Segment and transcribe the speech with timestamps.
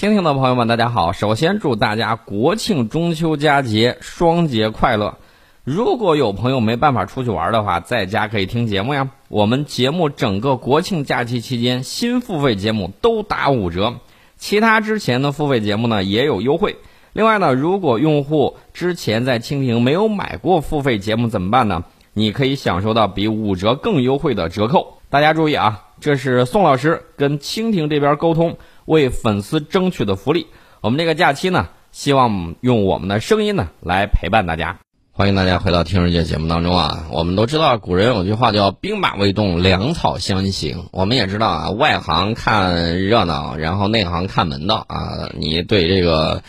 [0.00, 1.12] 蜻蜓的朋友们，大家好！
[1.12, 5.18] 首先祝大家国庆中秋佳节双节快乐。
[5.62, 9.10] 如果有朋友没办法出去玩的话，在家可以听节目呀。
[9.28, 13.96] 我们节目整个国庆假期期间，新付费节目都打五折，
[14.38, 16.78] 其他之前的付费节目呢也有优惠。
[17.12, 21.84] 另外呢，如果用户之前在蜻蜓没有买过付费节目怎么办呢？
[22.14, 24.96] 你可以享受到比五折更优惠的折扣。
[25.10, 28.56] 大家注意啊，这是宋老师跟蜻蜓这边沟通，
[28.90, 30.48] 为粉丝争取的福利。
[30.80, 34.80] 我们这个假期呢，希望用我们的声音呢来陪伴大家。
[35.12, 37.06] 欢迎大家回到《听世界》节目当中啊！
[37.12, 40.88] 我们都知道，古人有句话叫“兵马未动，粮草先行”。
[40.90, 45.30] 我们也知道啊，外行看热闹，然后内行看门道啊。
[45.38, 46.42] 你对这个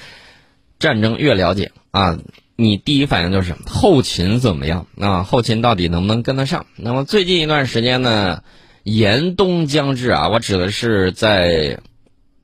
[0.80, 2.17] 战争越了解啊，
[2.55, 5.22] 你第一反应就是后勤怎么样啊？
[5.22, 6.66] 后勤到底能不能跟得上？
[6.76, 8.42] 那么最近一段时间呢，
[8.81, 11.81] 严冬将至啊，我指的是在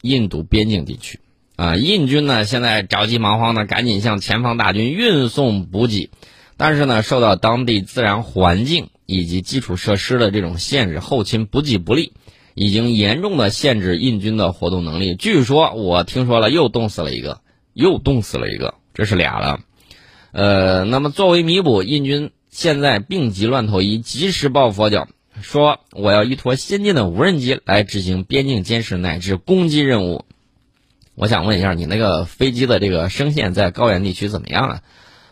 [0.07, 1.19] 印度边境地区。
[1.55, 6.11] 啊，印军呢现在着急忙慌的，赶紧向前方大军运送补给，
[6.55, 12.13] 但是呢，受到当地自然环境以及基础设施的这种限制，后勤补给不利，
[12.53, 15.15] 已经严重的限制印军的活动能力。
[15.15, 17.41] 据说我听说了，又冻死了一个，
[17.73, 19.59] 又冻死了一个，这是俩了。
[20.31, 25.07] 呃，那么作为弥补，印军现在病急乱投医，及时抱佛脚，
[25.41, 30.25] 说我要依托先进的无人机来执行边境监视乃至攻击任务。
[31.15, 34.81] 我想问一下，你那个飞机的这个声线在高原地区怎么样啊？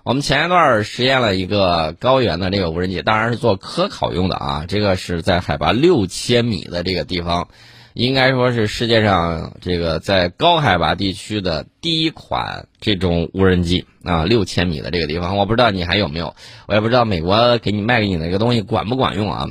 [0.03, 4.66] 我们前一段实验了一个高原的这个无人机，当然是做科考用的啊。
[4.67, 7.50] 这个是在海拔六千米的这个地方，
[7.94, 14.26] 应该说是世界上这个在高海拔地区的第一款这种无人机啊。
[14.26, 16.36] 六千米的这个地方，我不知道你还有没有，
[16.67, 19.50] 我也不知道美国给你卖给你那个东西管不管用啊。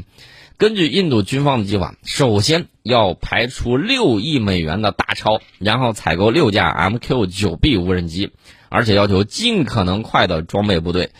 [0.56, 8.30] 根据印度军方的计划，首先要排出六亿美元的大钞，然后采购六架 MQ-9B 无人机，
[8.68, 11.10] 而且要求尽可能快的装备部队。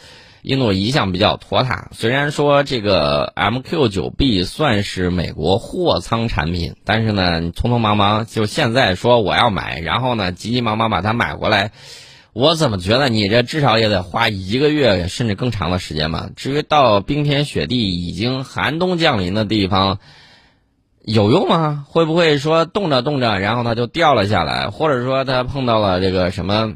[0.42, 11.72] 印度一向比较拖沓，虽然说这个 MQ-9B 算是美国货仓产品，但是呢，匆匆忙忙就现在说我要买，然后呢，急急忙忙把它买过来。
[12.34, 16.30] 我怎么觉得你这至少也得花一个月甚至更长的时间吧？
[16.34, 20.00] 至于到冰天雪地、已经寒冬降临的地方，
[21.04, 21.86] 有用吗？
[21.88, 24.70] 会不会说冻着冻着，然后它就掉了下来？
[24.70, 26.74] 或者说它碰到了这个什么？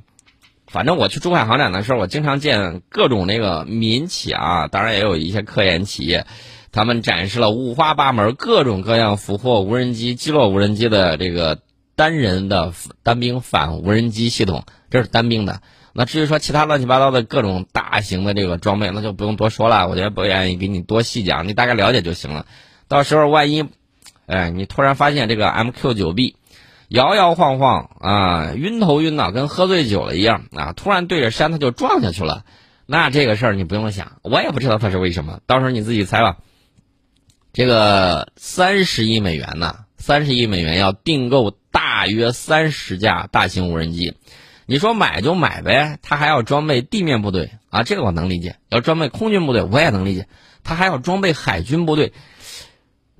[0.69, 6.25] 反正我去珠海航展的时候，我经常见各种那个民企啊，当然也有一些科研企业，
[6.71, 11.59] 他们展示了五花八门、各种各样俘获无人机、击落无人机的这个
[11.99, 12.73] 单人的
[13.03, 14.65] 单兵反无人机系统。
[14.89, 15.61] 这是单兵的，
[15.93, 19.89] 那至于说其他乱七八糟的各种大型的这个装备，那就不用多说了。
[19.89, 22.47] 我觉得不愿意给你多细讲，你大概了解就行了。
[22.87, 23.67] 到时候万一，
[24.27, 26.35] 哎，你突然发现这个 MQ9B
[26.87, 32.45] 摇摇晃晃啊，晕头晕脑，跟喝醉酒了一样啊，突然对着山它就撞下去了，
[32.87, 35.41] 那这个事儿你不用想，我也不知道它是为什么。
[35.47, 36.37] 到时候你自己猜吧。
[37.53, 44.16] 这个三十亿美元呢，三十亿美元要订购大约三十架大型无人机。
[44.66, 50.27] 你说买就买呗，他还要装备地面部队啊，这个我能理解；要装备空军部队，我也能理解。
[50.65, 52.12] 他还要装备海军部队，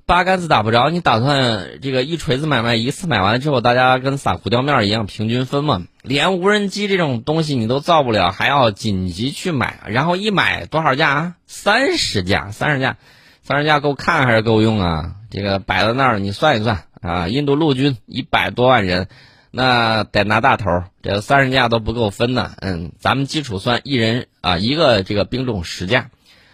[0.05, 0.89] 八竿子打不着。
[0.89, 5.83] 你打算这个一锤子买卖，一次买完之后，大家跟撒胡椒面一样平均分吗？
[6.01, 11.35] 连无人机这种东西你都造不了，还要紧急去买，然后一买多少架啊？
[11.47, 12.97] 三十架，三十架，
[13.41, 15.15] 三十架够看还是够用啊？
[15.31, 19.07] 这个摆在那儿，你算一算啊，印度陆军一百多万人。
[19.51, 22.51] 那得拿大头，这三十架都不够分呢。
[22.59, 26.11] 嗯，咱们基础算一人啊一个这个兵种十架，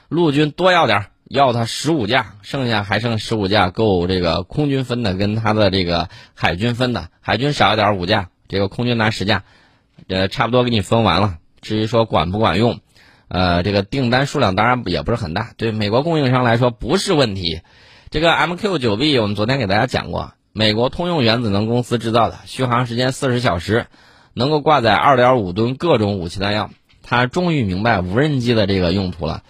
[0.07, 9.43] 陆军多要点，要他十五架，剩下还剩十五架够这个空军分的，跟他的这个海军分的，海军少一点五架，这个空军拿十架，
[10.07, 11.39] 呃，差不多给你分完了。
[11.59, 12.79] 至于说管不管用，
[13.27, 17.59] 呃，这个订单数量当然也不是很大，对美国供应商来说不是问题。
[18.09, 20.31] 这个 MQ9B 我们昨天给大家讲过。
[20.57, 23.87] 美国通用原子能公司制造的，续航时间四十小时，
[24.33, 26.69] 能够挂载二点五吨各种武器弹药。
[27.03, 29.43] 他终于明白无人机的这个用途了。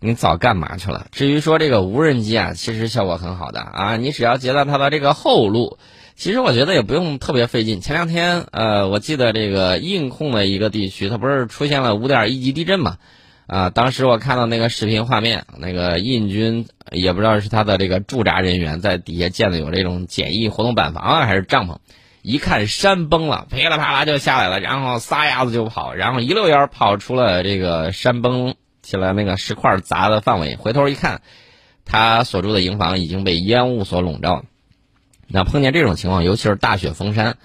[0.00, 1.06] 你早干嘛去了？
[1.12, 5.78] 至于说这个无人机啊，其实效果很好的啊，你只要截断它的这个后路，
[6.16, 7.80] 其实我觉得也不用特别费劲。
[7.80, 12.96] 前两天呃，我记得这个印控的一个地区，它不是出现了五点一级地震嘛？
[13.48, 21.78] 啊，当时我看到那个视频画面，那个印军也不知道是他的这个驻扎人员在底下建的有这种简易活动板房啊，还是帐篷，
[22.20, 31.22] 一看山崩了，噼里啪啦就下来了，然后撒丫子就跑，然后一溜烟跑出了这个山崩起来那个石块砸的范围，回头一看，
[31.86, 34.44] 他所住的营房已经被烟雾所笼罩。
[35.26, 37.38] 那碰见这种情况，尤其是大雪封山，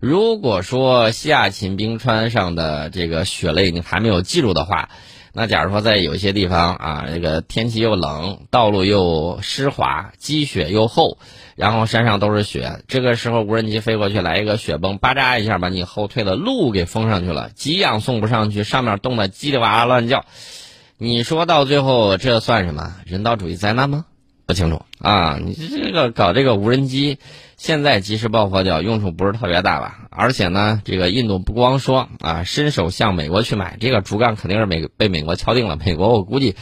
[0.00, 4.90] 如果说西亚秦冰川上的这个雪泪你还没有记住的话，
[5.38, 11.18] 那假如说在有些地方啊，这个天气又冷，道路又湿滑，积雪又厚，
[11.56, 20.24] 然后山上都是雪，这个时候无人机飞过去来一个雪崩，吧扎一下把你后退的路给封上去了，给养送不上去，上面冻得叽里哇啦乱叫，
[20.96, 24.06] 你说到最后这算什么人道主义灾难吗？
[24.46, 27.18] 不清楚啊，你这个搞这个无人机。
[27.56, 30.08] 现在及时抱佛脚用处不是特别大吧？
[30.10, 35.78] 而且呢，这个印度不光说啊，伸手向美国去买这个竹杠，肯定是美被美国敲定了。
[35.82, 36.54] 美国我估计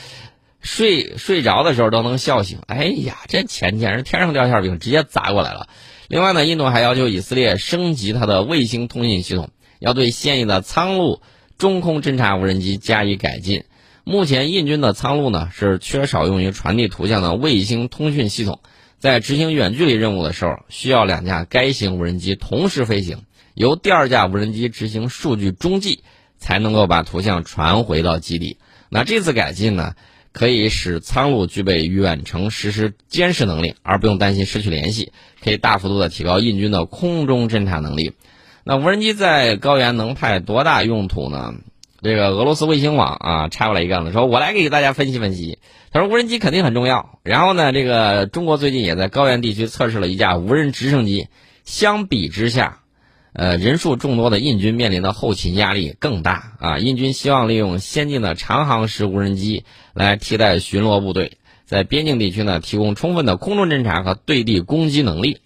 [0.61, 2.61] 睡睡着的时候都能笑醒。
[2.69, 5.69] 哎呀，这钱简直天上掉馅饼，直接砸过来了。
[6.06, 9.50] 另外呢，印度还要求以色列升级它的卫星通信系统，
[9.81, 11.20] 要对现役的苍鹭
[11.58, 13.64] 中空侦察无人机加以改进。
[14.05, 18.61] 目前印军的苍鹭呢是缺少用于传递图像的卫星通讯系统。
[19.05, 26.03] 在执行远距离任务的时候，需要两架该型无人机同时飞行，由第二架无人机执行数据中继，
[26.39, 28.56] 才能够把图像传回到基地。
[28.89, 29.93] 那这次改进呢，
[30.33, 35.12] 可以使苍鹭具备远程实时监视能力，而不用担心失去联系，
[35.43, 38.15] 可以大幅度的提高印军的空中侦察能力。
[38.65, 41.53] 那无人机在高原能派多大用途呢？
[42.05, 45.59] 这个俄罗斯卫星网啊插过来一杠子，说我来给大家分析分析。
[45.91, 47.19] 他说无人机肯定很重要。
[47.23, 51.29] 然后呢，这个中国最近也在高原地区测试了一架无人直升机。
[51.65, 52.81] 相比之下，
[53.33, 56.79] 呃，人数众多的印军面临的后勤压力更大啊。
[56.79, 59.65] 印军希望利用先进的长航时无人机
[59.95, 65.39] 来替代巡逻部队，在边境地区呢提供充分的空中侦察和对地攻击能力。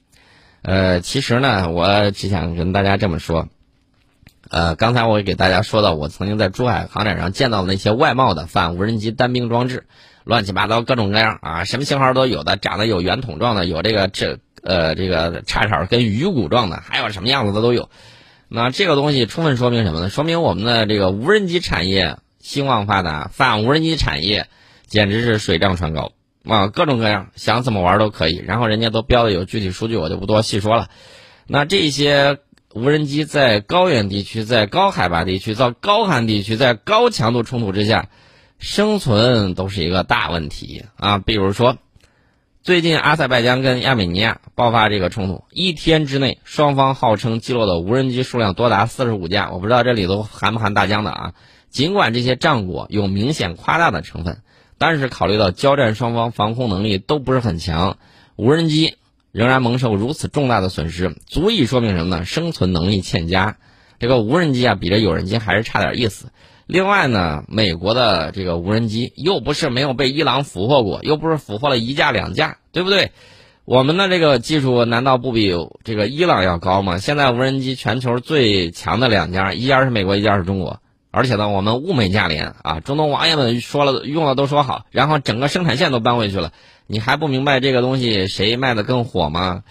[0.62, 3.48] 呃，其实呢，我只想跟大家这么说。
[4.50, 9.84] 呃，刚才我给大家说到，我曾经在珠海航展上见到那些外贸的反无人机单兵装置，
[10.24, 17.90] 乱七八糟各种各样啊，什么型号都有的，长得有圆筒状的，有这个这呃这个叉叉跟鱼骨状的，还有什么样子的都有。
[18.48, 20.08] 那这个东西充分说明什么呢？
[20.08, 24.48] 说明我们的这个无人机产业兴旺发达，反无人机产业
[24.86, 26.12] 简直是水涨船高
[26.48, 28.42] 啊，各种各样，想怎么玩都可以。
[28.46, 30.88] 然后人家都标的有具体数据，我就不多细说了。
[31.46, 32.38] 那这些。
[32.78, 38.08] 无人机在高原地区、在高海拔地区、在高寒地区、在高强度冲突之下
[38.60, 41.18] 生存都是一个大问题啊！
[41.18, 41.76] 比如说，
[42.62, 51.34] 最近阿塞拜疆跟亚美尼亚爆发这个冲突，一天之内双方号称击落的无人机数量多达四十五架，我不知道这里头含不含大疆的啊？
[51.70, 54.38] 尽管这些战果有明显夸大的成分，
[54.78, 57.98] 但是考虑到交战双方防空能力都不是很强，
[58.36, 58.94] 无人机。
[59.32, 62.24] 仍然蒙受如此重大的损失，足以说明什么呢？
[62.24, 63.56] 生存能力欠佳。
[63.98, 66.30] 这个无人机啊，比这有人机还是差点意思。
[66.66, 73.12] 另外呢，美国的这个无人机又不是没有被伊朗俘获过，又不是俘获了一架两架，对不对？
[73.64, 75.52] 我们的这个技术难道不比
[75.84, 76.98] 这个伊朗要高吗？
[76.98, 80.80] 现在无人机全球最强的两家，一家是美国，一家是中国。
[81.10, 86.52] 而且呢，我们物美价廉啊，中东王爷们说了用了都说好，然后整个生产线都搬回去了。
[86.90, 89.62] 你还不明白这个东西谁卖的更火吗？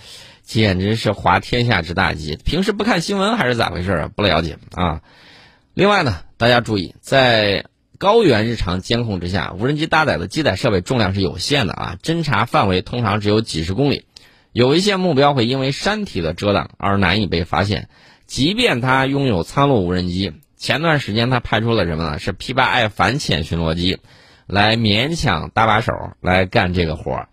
[0.44, 2.38] 简直是滑天下之大稽！
[2.38, 4.08] 平时不看新闻还是咋回事儿？
[4.08, 5.02] 不了解啊。
[5.74, 7.66] 另外呢，大家注意，在
[7.98, 14.06] 高原日常监控之下，无人机搭载的机载设备重量是有限的啊，侦察范围通常只有几十公里，
[14.54, 17.90] 有一些目标会因为山体的遮挡而难以被发现。
[18.28, 22.20] 即便它拥有苍鹭无人机，前段时间它派出了什么呢？
[22.20, 24.00] 是 P8I 反潜巡逻机。
[24.48, 27.30] 来勉强搭把手来干这个活儿，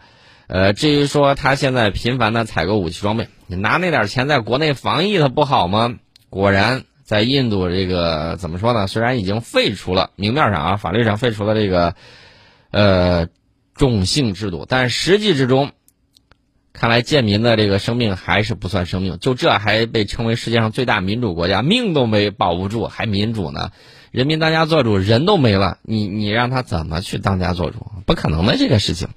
[0.49, 5.95] 呃，至于说他现在频繁的采购武器装备，你拿那点钱在国内防疫，它不好吗？
[6.29, 8.87] 果然，在印度这个怎么说呢？
[8.89, 11.95] 虽然已经废除了明面上啊，法律上废除了这个，
[12.73, 13.29] 呃，
[13.75, 15.71] 种姓制度，但实际之中，
[16.85, 23.71] 看来贱民的这个生命还是不算生命，就这还被称为世界上最大民主国家，命都没保不住，还民主呢？
[24.11, 27.87] 人民当家作主，人都没了，你你让他怎么去当家作主？
[28.05, 29.09] 不可能的这个事情，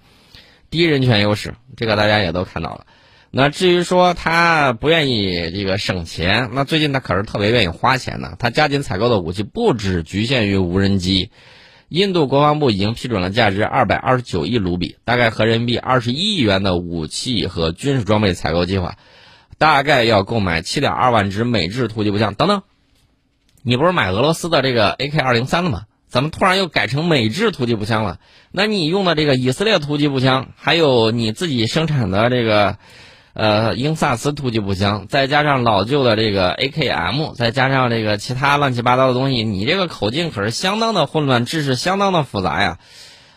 [0.70, 2.86] 低人权优势，这个大家也都看到了。
[3.32, 8.38] 那至于说他不愿意这个省钱，那最近他可是特别愿意花钱呢。
[8.40, 11.32] 他加紧采购的武器不只局限于无人机，
[11.90, 18.98] 印度国防部已经批准了价值二百二十九亿卢比，大概合人民币二十一亿元的武器和军事装备采购计划，
[19.58, 22.62] 大概要购买七点二万支美制突击步枪等等。
[23.64, 25.84] 你不是买俄罗斯的这个 AK 二零三了吗？
[26.08, 28.20] 怎么突然又改成美制突击步枪了？
[28.52, 32.78] 那你用的这个以色列突击步枪，还有你自己生产的这个，
[33.40, 42.80] 呃，英萨斯突击步枪，再加上老旧的这个 AKM，再加上这个其他乱七八糟的东西，你这个口径可是相当的混乱，知识相当的复杂呀。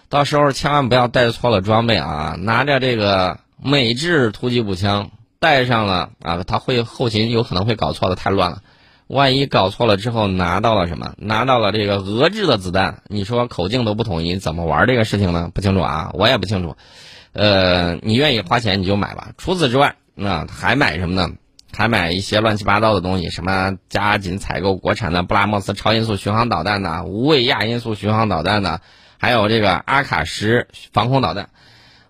[0.08, 2.34] 到时候千万不要带错了装备啊！
[2.38, 8.62] 拿着这个美制突击步枪，带上了啊，他会后勤有可能会搞错的，太乱了。
[9.06, 11.12] 万一搞错了之后拿到了什么？
[11.18, 15.50] 拿到了这个俄制的子弹，你说口径都不统一，怎么玩这个事情呢？
[15.52, 16.76] 不清楚啊，我也不清楚。
[17.32, 19.32] 呃，你愿意花钱你就买吧。
[19.38, 21.34] 除此之外，那还买什么呢？
[21.72, 28.80] 还买一些乱七八糟的东西，什么加紧采购国产的布拉莫斯超音速巡航导弹呢、无畏亚音速巡航导弹呢，
[29.18, 31.50] 还有这个阿卡什防空导弹。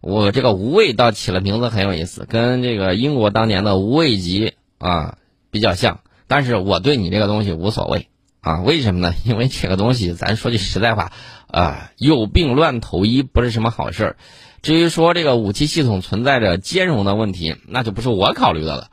[0.00, 5.18] 我这个无畏倒起了名字很有意思，跟这个英国当年的无畏级啊
[5.50, 6.00] 比较像。
[6.26, 8.08] 但是我对你这个东西无所谓
[8.40, 9.12] 啊，为什么呢？
[9.26, 11.12] 因为这个东西，咱说句实在话，
[11.48, 14.16] 啊，有病乱投医不是什么好事儿。
[14.62, 18.88] 至于说这个武器系统存在着兼容的问题，那就不是我考虑的了。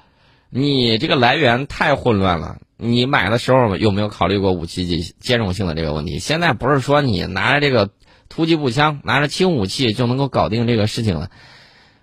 [0.50, 6.20] 你这个来源太混乱了，你买的时候有没有考虑过武器兼容性的这个问题？
[6.20, 7.90] 现在不是说你拿着这个
[8.30, 11.30] 突击步枪、拿着轻武器就能够搞定这个事情了。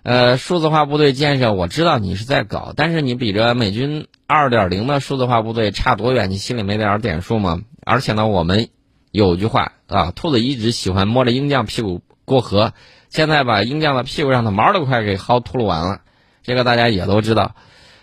[0.03, 6.29] 呃，数字化部队建设，我知道你是在搞，但是你比着美军二点零的数字化部队差多远？
[6.29, 7.61] 你心里没点点数吗？
[7.83, 8.69] 而且呢，我们
[9.09, 12.73] 有句话啊，兔子一直喜欢摸着鹰将屁股过河，
[13.09, 16.01] 现在把鹰将的屁股上的毛都快给薅秃噜完了，
[16.43, 17.55] 这个大家也都知道。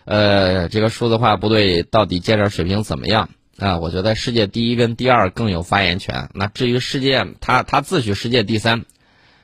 [0.05, 3.29] 呃，这个数字化部队到底建设水平怎么样
[3.59, 3.79] 啊？
[3.79, 6.29] 我觉得世界第一跟第二更有发言权。
[6.35, 8.85] 那至于世界，他他自诩世界第三。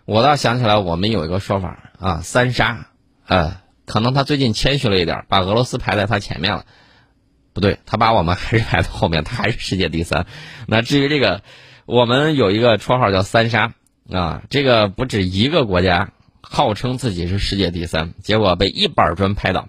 [0.05, 2.89] 我倒想起来，我们有一个说法啊，三杀，
[3.27, 6.65] 呃，可能他最近谦虚了一点，把俄罗斯排在他前面了。
[7.53, 10.27] 不对，他把我们还是排在后面，他还是世界第三。
[10.67, 11.43] 那至于这个，
[11.87, 13.75] 我们有一个绰号叫三杀
[14.11, 16.11] 啊，这个不止一个国家
[16.41, 19.69] 号称自己是世界第三，结果被一板砖拍倒。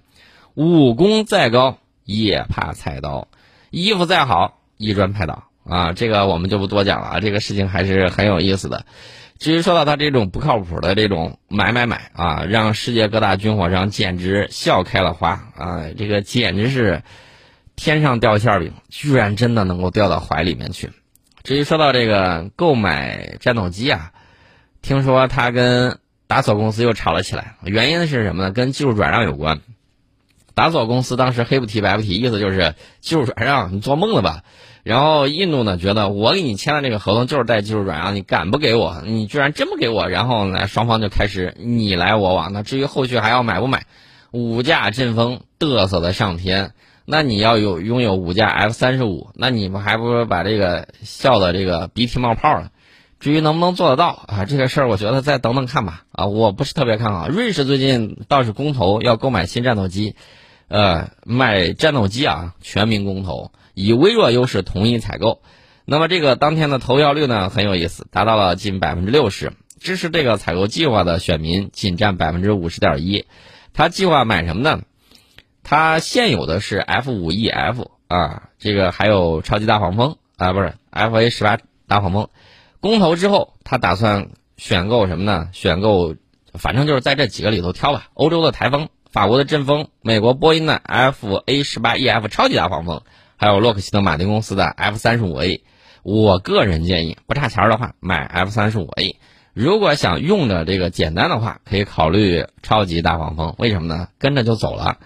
[0.56, 3.28] 武功再高也怕菜刀，
[3.70, 5.94] 衣服再好一砖拍倒啊！
[5.94, 8.86] 这个我们就不多讲了啊，这个事情还是很有意思的。
[9.38, 15.86] 至于说到他这种不靠谱的这种买买买啊，让世界各大军火商简直笑开了花啊！
[15.98, 17.04] 这个简直是
[17.78, 20.90] 天上掉馅饼，居然真的能够掉到怀里面去。
[21.44, 24.12] 至于说到这个购买战斗机啊，
[24.82, 28.52] 听说他跟达索公司又吵了起来，原因是什么呢？
[28.52, 29.62] 跟技术转让有关。
[30.54, 34.44] 达索公司当时黑不提白不提，意思就是技术转让，你做梦了吧？
[34.84, 39.02] 然后印度呢，觉得我给你签的这个合同就是带技术转让，你敢不给我？
[39.06, 40.08] 你居然真不给我？
[40.08, 42.52] 然后呢，双方就开始你来我往。
[42.52, 43.86] 那至于后续还要买不买，
[44.32, 46.74] 五架阵风嘚瑟的上天，
[47.06, 52.72] 那你要有拥有五架 F 三十五，那你们还不如把这个笑的这个鼻涕冒泡了。
[53.20, 56.04] 至于能不能做得到啊，这个事儿我觉得再等等看吧。
[56.12, 57.28] 啊，我不是特别看好。
[57.28, 60.16] 瑞士最近倒是公投要购买新战斗机，
[60.70, 63.52] 呃，买战斗机啊，全民公投。
[63.74, 65.42] 以微弱优势同意采购，
[65.86, 69.54] 那么这个当天的投票率呢很有意思，达到了近百分之六十。
[69.80, 73.26] 支持这个采购计划的选民仅占百分之五十点一。
[73.74, 74.82] 他计划买什么呢？
[75.64, 81.58] 他现有的是 F 五 E F 啊，这个还有超级大黄蜂啊，不是 F A 十八
[81.88, 82.30] 大黄蜂。
[82.82, 85.50] 公投之后，他打算选购什么呢？
[85.52, 86.16] 选购，
[86.54, 88.08] 反正就是在这几个里头挑吧。
[88.14, 93.02] 欧洲的台风，法国的阵风，美国波音的 F A 十八 E F 超级大黄蜂。
[93.36, 95.64] 还有洛克希德马丁公司的 F 三十五 A，
[96.04, 99.18] 我个人建议不差钱的话买 F 三十五 A。
[99.54, 103.56] 如果想用着这个简单的话，可以考虑超级大黄蜂。
[103.58, 104.08] 为什么呢？
[104.18, 104.98] 跟着就走了。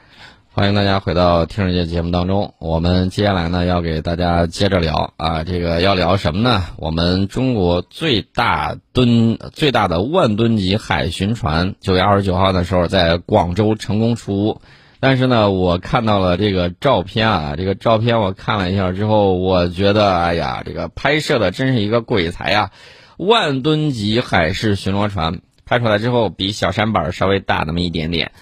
[0.56, 6.66] 欢迎大家回到听世界节目当中，我们接下来呢要给大家接着聊啊，这个要聊什么呢？
[6.78, 14.62] 我们中国最大吨、最大的万吨级海巡船九月二十九号的时候在广州成功出坞。
[15.00, 22.72] 但是呢，我看到了这个照片啊，这个照片我看了一下之后，我觉得，哎呀，这个拍摄的真是一个鬼才啊！
[23.18, 28.34] 万吨级海事巡逻船拍出来之后，比小舢板稍微大那么一点点，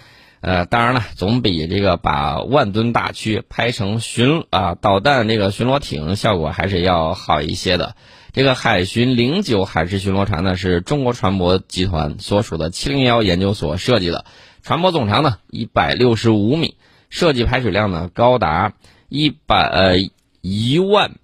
[0.42, 7.96] 呃，当然了，总比这个把万吨大驱拍成巡啊导弹这个巡逻艇效果还是要好一些的。
[8.34, 14.26] 这个海巡零九海事巡逻船呢，是中国船舶集团所属的七零幺研究所设计的。
[14.64, 16.76] 船舶总长呢一百六十五米，
[17.10, 18.74] 设计排水量呢高达
[19.10, 19.98] 一百呃
[20.42, 21.18] 一万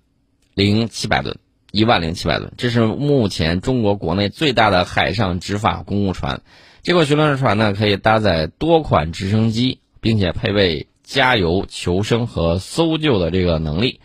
[0.53, 1.37] 零七百吨，
[1.71, 6.41] 一万零七百吨，这是目前中国国内最大的海上执法公务船。
[6.87, 13.99] 这个巡逻船呢可以搭载多款直升机，并且配备加油、求生和搜救的这个能力。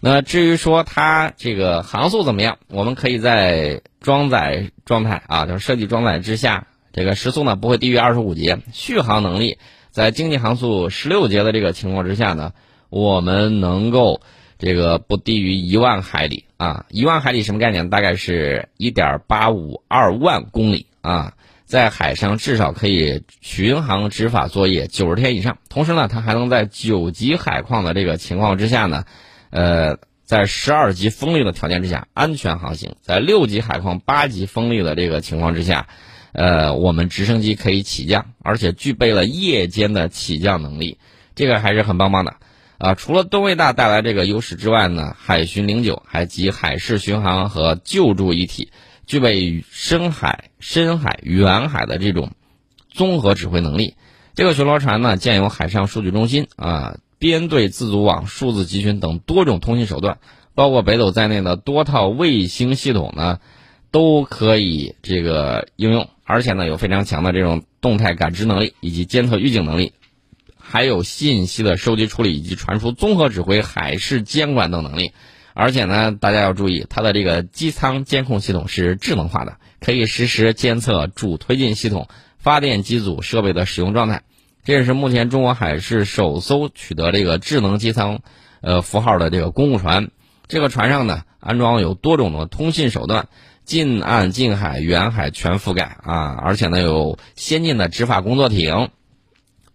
[0.00, 6.66] 那至于说它这个航速怎么样，我们可以在装载状态啊，就是设计装载之下。
[6.92, 9.56] 这个时速呢不会低于二十五节，续航能力
[9.90, 12.52] 在经济航速十六节的这个情况之下呢，
[12.90, 14.20] 我们能够
[14.58, 17.88] 这个不低于一万海里啊，一万海里什么概念？
[17.88, 21.32] 大概是一点八五二万公里啊。
[21.68, 25.58] 在海上至少可以巡航执法作业九十天以上。
[25.68, 29.04] 同时呢，它还能在九级海况的这个情况之下呢，
[29.50, 35.88] 呃，在十二级风力的条件之下安全航行；在六级海况、八级风力的这个情况之下，
[36.32, 40.96] 呃，我们直升机可以起降，而且具备了夜间的起降能力，
[41.34, 42.36] 这个还是很棒棒的。
[42.78, 48.70] 啊，除了吨位大带来这个优势之外呢，海巡零九还集海事巡航和救助一体，
[49.08, 52.30] 具备深海、深海、远海的这种
[52.90, 53.94] 综合指挥能力。
[54.34, 60.18] 这个巡逻船呢，建有海上数据中心啊、编队自组网、数字集群等多种通信手段，
[60.54, 63.40] 包括北斗在内的多套卫星系统呢，
[63.90, 69.94] 都可以这个应用，而且呢，有非常强的这种动态感知能力以及监测预警能力。
[70.60, 75.12] 还有信息的收集处理以及传输、综合指挥、海事监管等能力，
[75.60, 82.06] 而且呢，大家要注意，它的这个机舱监控系统是智能化的，可以实时监测主推进系统、
[82.38, 84.22] 发电机组设备的使用状态。
[84.62, 88.20] 这也是目前中国海事首艘取得这个智能机舱，
[88.60, 90.12] 呃符号的这个公务船。
[90.46, 93.26] 这个船上呢，安装有多种的通信手段，
[93.64, 98.90] 近岸、近海、远海全覆盖啊，而且呢，有先进的执法工作艇。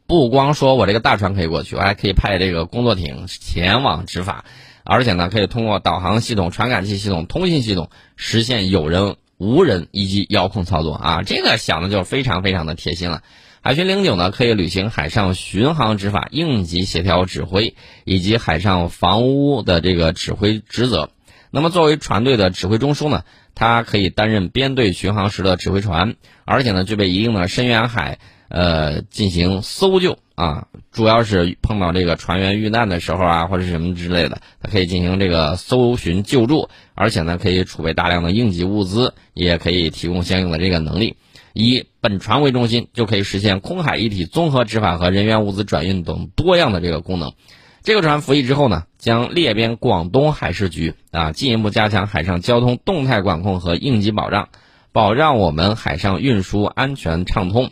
[0.08, 4.46] 不光说我这个大船可以过去，我还可以派这个工作艇前往执法，
[4.84, 11.22] 而且呢，可以通过导航系统、传感器系统、通信系统实现有人、无人以及遥控操作啊！
[11.24, 13.24] 这个想的就非常非常的贴心了。
[13.62, 21.12] 海巡零九呢，可以履行海上巡航执法、应急协调指挥以及海上防污的这个指挥职责。
[21.50, 23.24] 那么，作为船队的指挥中枢呢，
[23.56, 28.20] 它可以担任编队巡航时的指挥船，而且呢，具备一定的深远海。
[28.54, 41.18] 呃，进行搜救啊，主要是碰到这个船员遇难的时候啊，或者什么之类的，它可以进行这个搜寻救助，而且呢，可以储备大量的应急物资，也可以提供相应的这个能力。
[41.54, 47.34] 以本船为中心，就可以实现空海一体综合执法和人员物资转运等多样的这个功能。
[47.82, 54.50] 这个船服役之后呢，将列编广东海事局啊，进一步加强海上交通动态管控和应急保障，
[54.92, 57.72] 保障我们海上运输安全畅通。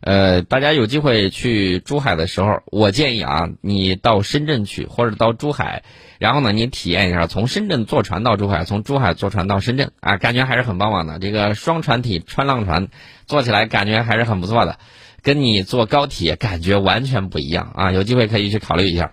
[0.00, 5.82] 呃，大家有机会去珠海的时候，我建议啊，你到深圳去，或者到珠海，
[6.18, 11.18] 然后呢，你体验一下从深圳坐船到珠海，从珠海坐船到深圳啊，感觉还是很棒棒的。
[11.18, 12.88] 这个双船体穿浪船，
[13.26, 14.78] 坐起来感觉还是很不错的，
[15.22, 17.90] 跟你坐高铁感觉完全不一样啊。
[17.90, 19.10] 有机会可以去考虑一下。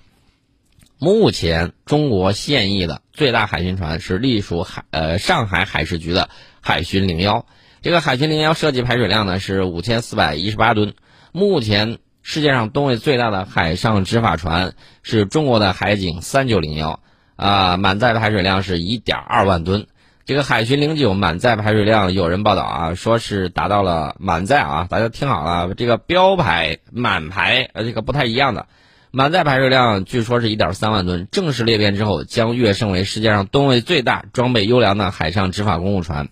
[0.99, 6.29] 目前中国现役的最大海巡船是隶属海呃上海海事局的
[6.61, 7.45] 海巡零幺。
[7.85, 10.95] 这个海巡零幺设计排水量呢是五千四百一十八吨，
[11.31, 16.99] 目前世界上吨位最大的海上执法船是中国的海警三九零幺，
[17.35, 19.85] 啊，满载排水量是一点二万吨。
[20.25, 28.65] 这个海巡零九满载排水量，有人报道啊，说是达到了满载啊，大家听好了，这个标牌满排呃这个不太一样的，
[29.11, 36.29] 满载排水量据说是一点三万吨，正式列编之后将跃升为世界上吨位最大、装备优良的海上执法公务船。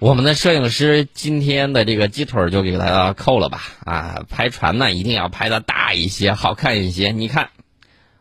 [0.00, 4.24] 我们的摄影师今天的这个鸡腿就给大家扣了吧啊！
[4.30, 7.10] 拍船呢一定要拍的大一些，好看一些。
[7.10, 7.50] 你看，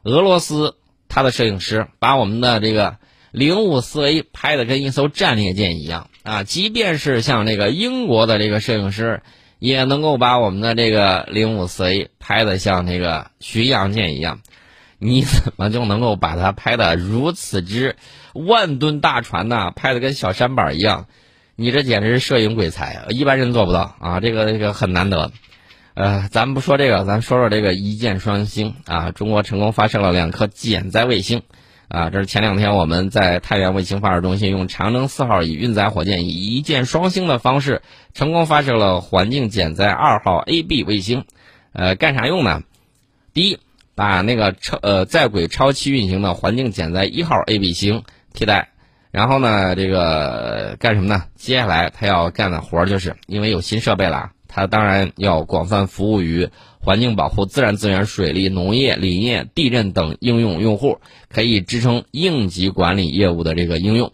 [0.04, 0.76] 俄罗斯
[1.08, 2.98] 他的摄影师把我们的这个
[3.32, 6.44] 零五四 A 拍的跟一艘战列舰一样啊！
[6.44, 9.22] 即便是像这个英国的这个摄影师，
[9.58, 14.42] 也能够把我们的这个零五四 A 拍的像这个巡洋舰一样。
[14.98, 17.96] 你怎么就能够把它拍的如此之
[18.34, 19.72] 万吨大船呢？
[19.74, 21.08] 拍的跟小舢板一样？
[21.60, 24.22] 你这简直是摄影鬼才，一般人做不到啊！
[24.22, 25.34] 这个这个很难得。
[25.94, 29.12] 呃，咱不说这个，咱说说这个一箭双星啊！
[29.12, 31.42] 中国成功发射了两颗减载卫星
[31.90, 32.12] 啊！
[32.12, 37.82] 这是前两天我们在太原卫星发射中心用长征四号乙运载火箭以一箭双星的方式
[38.14, 41.26] 成功发射了环境减载二号 AB 卫星。
[41.74, 42.62] 呃，干啥用呢？
[43.34, 43.60] 第一，
[43.96, 48.70] 把那个超呃在轨超期运行的环境减载一号 AB 星替代。
[49.12, 51.24] 然后呢，这个干什么呢？
[51.36, 64.14] 接下来他要干的活儿，就是因为有新设备了，他当然要广泛服务于环境保护、自然资源、水利、农业、林业、地震等应用用户，可以支撑应急管理业务的这个应用。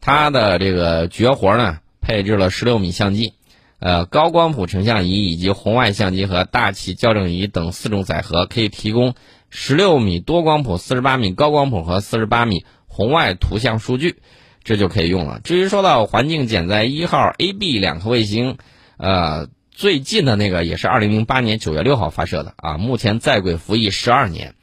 [0.00, 3.32] 它的这个绝活呢，配置了十六米相机，
[3.80, 9.14] 呃，高光谱成像仪以及红外相机和大气校正仪等四种载荷，可以提供
[9.50, 12.64] 十六米多光谱、四十八米高光谱和四十八米。
[12.96, 14.16] 红外图像数据，
[14.64, 15.38] 这就可以用了。
[15.44, 18.56] 至于说到环境减灾一号 A、B 两颗卫星，
[18.96, 24.54] 呃，最近的那个也是二零零八年九月六号发射的啊，目前在轨服役十二年。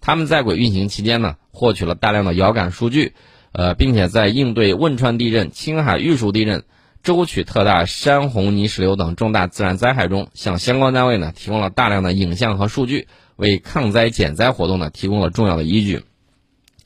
[0.00, 3.12] 他们在轨运行期间呢，获取了大量的遥感数据，
[3.50, 6.62] 呃，并且在应对汶川地震、青海玉树地震、
[7.02, 16.04] 舟曲特大、山洪泥石流等重大自然灾害中，向相关单位呢提供了大量的影像和数据，为抗灾减灾活动呢提供了重要的依据。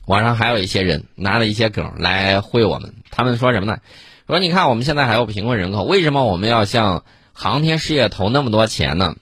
[0.05, 3.79] 网上还有一些人拿了一些梗来忽悠我们，他们说什么呢？
[4.27, 9.15] 说你看我们现在还有贫困人口，为什么我们要向航天事业投那么多钱呢？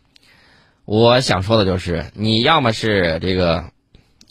[0.86, 3.66] 我想说的就是，你要么是这个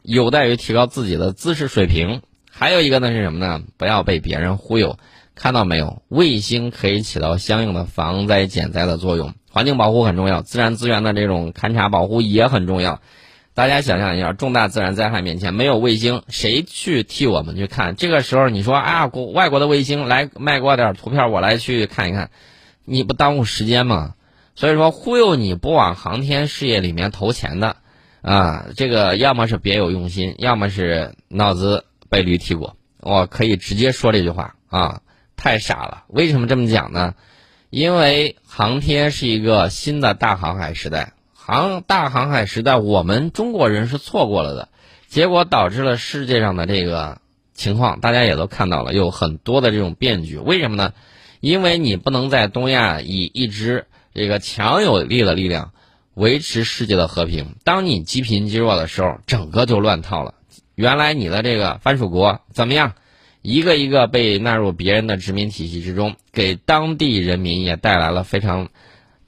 [0.02, 3.62] 有待于提高自己的知识水平，还有一个呢是什么呢？
[3.78, 4.98] 不要被别人忽悠。
[5.34, 6.02] 看到没有？
[6.08, 13.00] 卫星可以起到相应的防灾减灾的作用，环境保护很重要，自然资源的这种勘察保护也很重要。
[13.54, 17.96] 大家想象一下，重大自然灾害面前没有卫星，谁去替我们去看？
[17.96, 22.30] 这个时候你说啊，国外国的卫星来卖过点图片，我来去看一看，
[22.86, 24.14] 你不耽误时间吗？
[24.54, 27.76] 所以说忽悠你不往航天事业里面投钱的，
[28.22, 32.76] 啊，这个要么是别有用心，要么是脑子被驴踢过。
[33.00, 35.02] 我可以直接说这句话啊，
[35.36, 36.04] 太傻了。
[36.08, 37.14] 为什么这么讲呢？
[37.68, 41.12] 因为航天是一个新的大航海时代，
[41.44, 44.68] 航大航海时代我们中国人是错过了的，
[45.08, 47.20] 结果导致了世界上的这个
[47.52, 50.38] 情况，大家也都看到了，有很多的这种变局。
[50.38, 50.92] 为什么呢？
[51.40, 53.86] 因为你不能在东亚以一支。
[54.14, 55.72] 这个强有力的力量
[56.12, 57.56] 维持世界的和平。
[57.64, 60.34] 当你积贫积弱的时候，整个就乱套了。
[60.74, 62.92] 原来你的这个藩属国怎么样？
[63.40, 68.68] 一个一个被纳入别人的殖民体系之中，给当地人民也带来了非常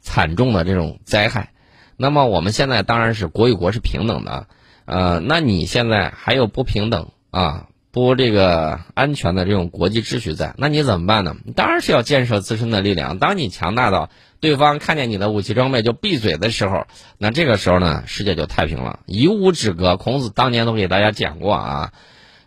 [0.02, 1.53] 惨重的这种灾害。
[1.96, 4.46] 那么我们现在当然是国与国是平等的，
[4.84, 7.66] 呃，那你现在还有不平等啊？
[7.90, 11.36] 不，这个安全的这种国际秩序在，那你怎么办呢？
[11.54, 13.20] 当然是要建设自身的力量。
[13.20, 19.96] 当你强大到对方看见你的武器装备就闭嘴的时候，那这个时候呢，世界就太平了，以武止戈。
[19.96, 21.92] 孔子当年都给大家讲过啊，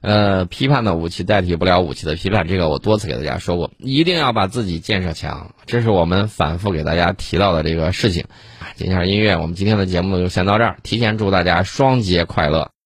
[0.08, 8.24] 呃，批判的武器代替不了武器的批判，这个我多次给大家说过，一定要把自己建设强，这是我们反复给大家提到的这个事情。
[8.78, 12.72] 接下来音乐，我们今天的节目就先到这儿，提前祝大家双节快乐。